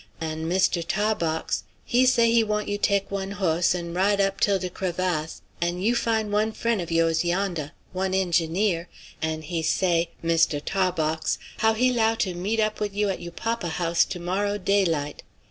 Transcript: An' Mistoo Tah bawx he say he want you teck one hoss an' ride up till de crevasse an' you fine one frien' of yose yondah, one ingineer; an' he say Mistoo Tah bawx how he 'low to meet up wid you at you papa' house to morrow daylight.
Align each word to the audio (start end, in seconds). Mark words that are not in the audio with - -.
An' 0.19 0.47
Mistoo 0.47 0.81
Tah 0.81 1.13
bawx 1.13 1.61
he 1.85 2.07
say 2.07 2.31
he 2.31 2.43
want 2.43 2.67
you 2.67 2.79
teck 2.79 3.11
one 3.11 3.33
hoss 3.33 3.75
an' 3.75 3.93
ride 3.93 4.19
up 4.19 4.39
till 4.39 4.57
de 4.57 4.67
crevasse 4.67 5.43
an' 5.61 5.79
you 5.79 5.93
fine 5.93 6.31
one 6.31 6.53
frien' 6.53 6.81
of 6.81 6.89
yose 6.89 7.23
yondah, 7.23 7.71
one 7.93 8.15
ingineer; 8.15 8.87
an' 9.21 9.43
he 9.43 9.61
say 9.61 10.09
Mistoo 10.23 10.59
Tah 10.59 10.91
bawx 10.91 11.37
how 11.59 11.75
he 11.75 11.93
'low 11.93 12.15
to 12.15 12.33
meet 12.33 12.59
up 12.59 12.79
wid 12.79 12.95
you 12.95 13.09
at 13.09 13.19
you 13.19 13.29
papa' 13.29 13.69
house 13.77 14.03
to 14.05 14.19
morrow 14.19 14.57
daylight. 14.57 15.21